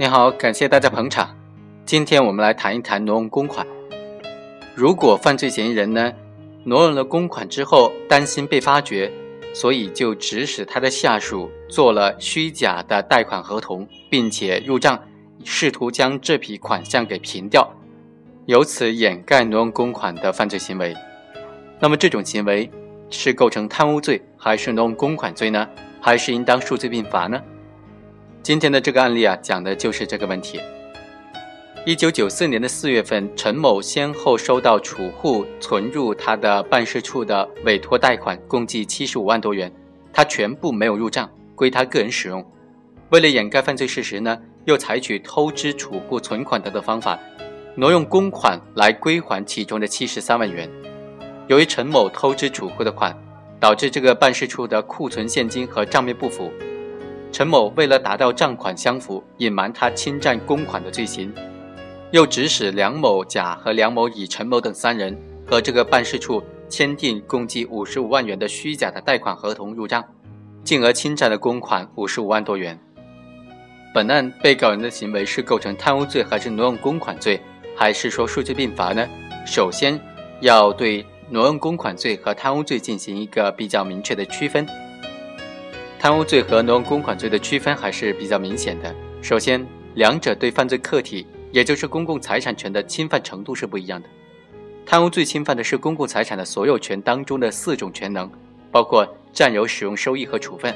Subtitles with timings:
[0.00, 1.36] 你好，感谢大家捧场。
[1.84, 3.66] 今天我们来谈一谈挪用公款。
[4.76, 6.12] 如果犯罪嫌疑人呢
[6.62, 9.10] 挪用了公款之后，担心被发觉，
[9.52, 15.02] 所以就指使他的下属做了虚假的贷款合同，并且入账，
[15.42, 17.68] 试图将这笔款项给平掉，
[18.46, 20.94] 由此掩盖挪用公款的犯罪行为。
[21.80, 22.70] 那么这种行为
[23.10, 25.68] 是构成贪污罪，还是挪用公款罪呢？
[26.00, 27.42] 还是应当数罪并罚呢？
[28.48, 30.58] 今天的这个案例啊，讲的就是这个问题。
[31.84, 39.70] 一九九四年的四月份，陈某先后收到储户存入他的办事处的委托贷款，共计七十五万多元，
[40.14, 42.42] 他全部没有入账，归他个人使用。
[43.10, 47.20] 为了掩盖犯罪事实呢，又采取偷支储户存款等的方法，
[47.74, 50.66] 挪用公款来归还其中的七十三万元。
[51.48, 53.14] 由于陈某偷支储户的款，
[53.60, 56.50] 导致这个办事处的库存现金和账面不符。
[57.30, 61.32] 陈某为了达到账款相符，隐瞒他侵占公款的罪行，
[62.10, 65.16] 又指使梁某甲和梁某乙、陈某等三人
[65.46, 70.04] 和这个办事处签订共计五十五万元的虚假的贷款合同入账，
[70.64, 72.78] 进而侵占了公款五十五万多元。
[73.94, 77.40] 本案被告人的行为是构成贪污罪还是挪用公款罪，
[77.76, 79.06] 还是说数罪并罚呢？
[79.46, 79.98] 首先
[80.40, 84.66] 要对挪用公款罪和贪污罪进行一个比较明确的区分。
[85.98, 88.94] 贪污罪和挪用公款罪的区分还是比较明显的。
[89.20, 94.08] 首先，两者对犯罪客体，也就是公共财产权的侵犯程度是不一样的。
[94.86, 98.30] 贪污罪侵犯的是公共财产的所有权当中的四种权能，
[98.70, 100.72] 包括占有、使用、收益和处分；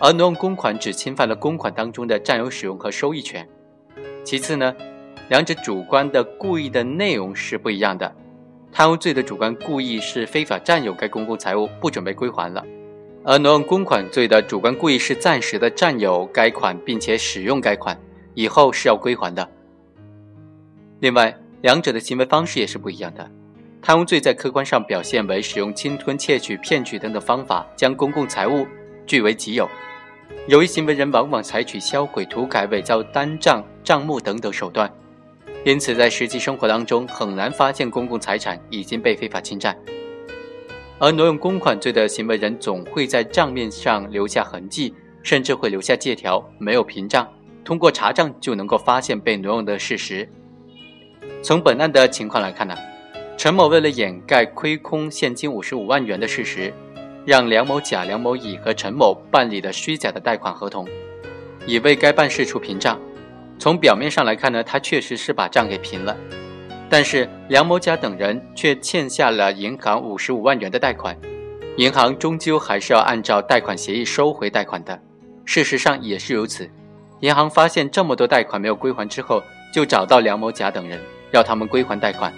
[0.00, 3.46] 而挪用公款只侵犯了公款当中的占有、使用和收益权。
[4.22, 4.72] 其次呢，
[5.28, 8.14] 两者主观的故意的内容是不一样的。
[8.70, 12.64] 贪污罪的主观故意是非法占有该公共财物，不准备归还了。
[13.28, 17.98] 而挪用公款罪的主观故意是暂时的占有该款，并且使用该款，
[18.34, 19.50] 以后是要归还的。
[21.00, 23.28] 另外，两者的行为方式也是不一样的。
[23.82, 28.64] 贪污罪在客观上表现为使用侵吞、窃取、骗取等等方法将公共财物
[29.08, 29.68] 据为己有，
[30.46, 34.88] 由于行为人往往采取销毁、涂改、伪造单账、账目等等手段，
[35.64, 39.76] 因此在实际生活当中很难发现公共财产已经被非法侵占。
[40.98, 47.28] 而挪用公款罪的行为人总会在账面上留下痕迹，甚至会留下借条，没有凭账，
[47.64, 50.26] 通过查账就能够发现被挪用的事实。
[51.42, 52.74] 从本案的情况来看呢，
[53.36, 56.72] 陈某为了掩盖亏空现金五十五万元的事实，
[57.26, 60.88] 让梁某甲、梁某乙和陈某办理了虚假的贷款合同，
[61.66, 62.98] 以为该办事处平账。
[63.58, 66.16] 从表面上来看呢，他确实是把账给平了。
[66.88, 71.16] 但是梁某甲等人却欠下了银行五十五万元的贷款，
[71.76, 74.98] 银行终究还是要按照贷款协议收回贷款的。
[75.44, 76.70] 事实上也是如此，
[77.20, 79.42] 银行发现这么多贷款没有归还之后，
[79.72, 81.00] 就找到梁某甲等人，
[81.32, 82.32] 要他们归还贷款。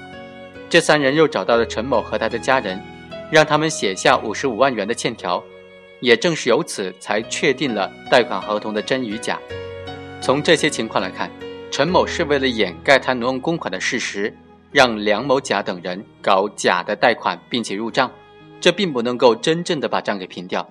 [0.68, 2.80] 这三人又找到了陈某和他的家人，
[3.30, 5.42] 让他们写下五十五万元的欠条。
[6.00, 9.38] 也正是由此，才确定了贷款合同的真与假。
[10.20, 11.30] 从这些情况来看。
[11.78, 14.36] 陈某是为了掩盖他挪用公款的事实，
[14.72, 18.10] 让梁某甲等人搞假的贷款，并且入账，
[18.60, 20.68] 这并不能够真正的把账给平掉。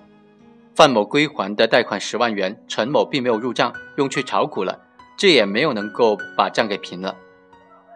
[0.74, 4.78] 范某归还的贷款十万元，陈某并没有入账，用去炒股了，
[5.16, 7.16] 这也没有能够把账给平了。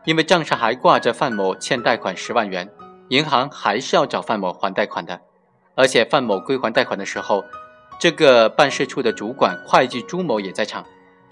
[0.06, 2.66] 因为账上还挂着范某欠贷款十万元，
[3.10, 5.20] 银行还是要找范某还贷款的。
[5.74, 7.44] 而且范某归还贷款的时候，
[8.00, 10.82] 这个办事处的主管会计朱某也在场，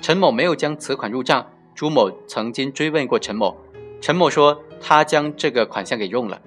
[0.03, 1.47] 陈某没有将此款入账。
[1.75, 3.57] 朱某曾经追问过陈某，
[4.01, 6.41] 陈某说他将这个款项给用了，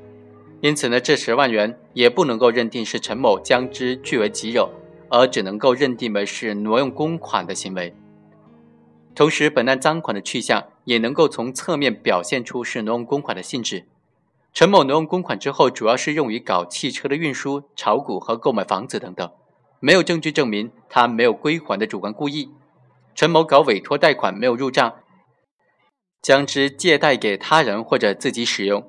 [0.62, 4.70] 因此呢，这十万元也不能够认定是陈某将之据为己有，
[5.10, 7.96] 而只能够认定为是挪用公款的行为。
[9.16, 13.86] 同时，本案赃款的去向也能够从侧面表现出是挪用公款的性质。
[14.54, 19.30] 陈某挪用公款之后，主要是用于搞汽车的运输、炒股和购买房子等等，
[19.80, 22.50] 没有证据证明他没有归还的主观故意。
[23.14, 24.94] 陈某搞委托贷款没有入账。
[26.24, 28.82] 将之借贷给他人或者自己使用，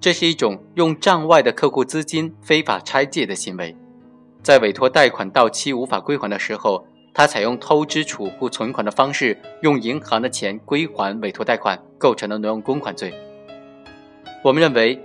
[0.00, 3.76] 这是一种用账外的客户资金非法拆借的行为。
[4.42, 6.84] 在委托贷款到期无法归还的时候，
[7.14, 13.14] 他采用偷支储户存款的方式，用银行的钱归还委托贷款，构成了挪用公款罪。
[14.42, 15.00] 我们认为，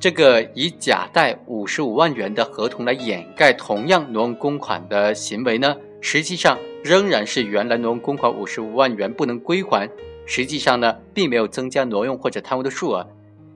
[0.00, 9.88] 这个以假贷五十五万元的合同来掩盖同样挪用公款的行为呢，实际上仍然是原来挪用公款五十五万元不能归还。
[10.24, 13.06] 实际上呢，并没有增加挪用或者贪污的数额，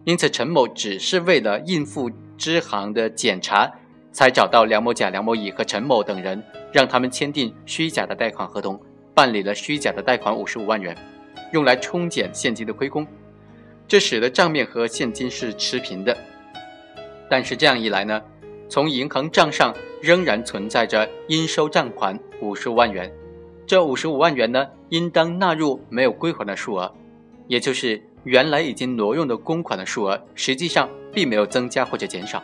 [0.05, 3.73] 因此陈某只是为了应付支行的检查，
[4.13, 6.43] 才找到梁某甲、梁某乙和陈某等人，
[6.73, 8.81] 让他们签订虚假的贷款合同，
[9.15, 10.97] 办理了虚假的贷款五十五万元，
[11.53, 13.07] 用来冲减现金的亏空，
[13.89, 16.17] 这使得账面和现金是持平的。
[17.31, 18.21] 但是这样一来呢，
[18.69, 23.13] 从银行账上仍然存在着应收账款五十五万元，
[23.67, 26.93] 这五十五万元呢，应当纳入没有归还的数额，
[27.49, 32.43] 也就是原来已经挪用的公款的数额，实际上并没有增加或者减少。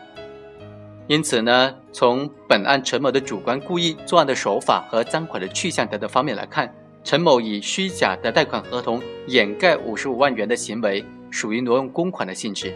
[1.09, 6.73] 因此呢，从本案陈某的主观故意作案的手法和赃款的去向等等方面来看，
[7.05, 12.73] 陈某以虚假的贷款合同掩盖五十五万元的行为，属于挪用公款的性质。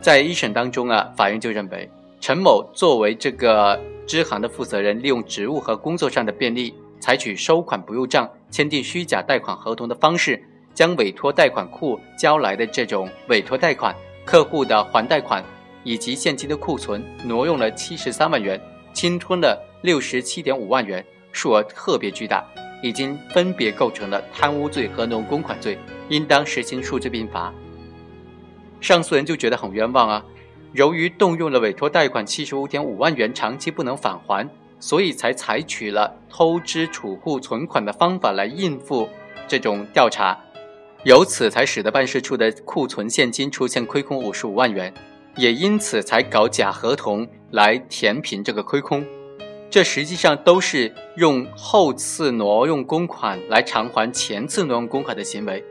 [0.00, 1.88] 在一审当中啊，法院就认为
[2.18, 10.42] 陈某作为这个支行的负责人，利用职务和工作上的便利，采取收款不入账、签订虚假贷款合同的方式，
[10.74, 15.44] 将委托贷款库交来的这种委托贷款、客户的还贷款
[15.84, 18.60] 以及现金的库存挪用了七十三万元，
[18.92, 22.44] 侵吞了六十七点五万元，数额特别巨大，
[22.82, 25.78] 已经分别构成了贪污罪和挪用公款罪，
[26.08, 27.52] 应当实行数罪并罚。
[28.80, 30.24] 上诉人就觉得很冤枉啊！
[30.72, 34.48] 由于动用了委托贷款七十五点五万元，长期不能返还，
[34.80, 39.08] 所以才采取了偷支储户存款的方法来应付
[39.46, 40.38] 这种调查，
[41.04, 44.92] 由此才使得办事处的库存现金出现亏空五十五万元，
[45.36, 49.04] 也因此才搞假合同来填平这个亏空。
[49.70, 55.62] 这实际上都是用后次挪用公款来偿还前次挪用公款的行为。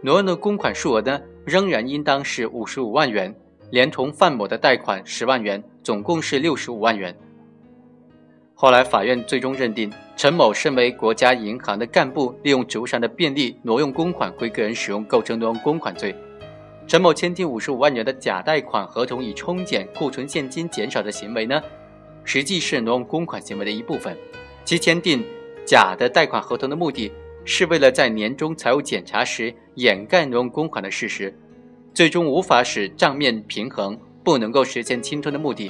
[0.00, 3.34] 挪用的公款数额呢，仍然应当是五十五万元，
[3.70, 7.14] 连同范某的贷款十万元，总共是六十五万元。
[8.62, 16.14] 后来法院最终认定，陈某身为国家银行的干部，利用职务上的便利挪用公款归个人使用，构成挪用公款罪。
[16.86, 21.60] 陈某签订五十五万元的假贷款合同，以冲减库存现金减少的行为呢，
[22.22, 24.16] 实际是挪用公款行为的一部分。
[24.64, 25.24] 其签订
[25.66, 27.10] 假的贷款合同的目的。
[27.44, 31.36] 是为了在年终财务检查时掩盖挪用公款的事实，
[31.92, 35.68] 最终无法使账面平衡，不能够实现侵吞的目的。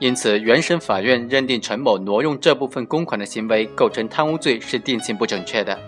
[0.00, 5.78] 因此，原审法院认定陈某挪用这部分公款的行为构成贪污罪，是定性不准确的。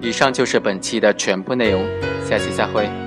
[0.00, 1.86] 以上就是本期的全部内容，
[2.28, 3.03] 下期再会。